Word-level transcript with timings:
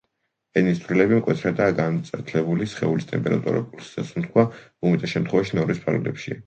ენის 0.61 0.79
დვრილები 0.85 1.19
მკვეთრადაა 1.19 1.75
გაწითლებული, 1.81 2.69
სხეულის 2.73 3.09
ტემპერატურა, 3.15 3.63
პულსი 3.75 3.95
და 4.01 4.09
სუნთქვა 4.13 4.49
უმეტეს 4.55 5.19
შემთხვევაში 5.19 5.61
ნორმის 5.63 5.89
ფარგლებშია. 5.89 6.39